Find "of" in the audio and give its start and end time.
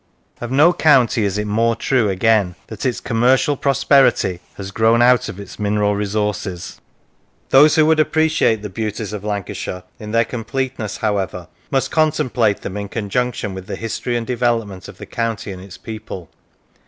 0.41-0.49, 5.29-5.39, 9.13-9.23, 14.87-14.97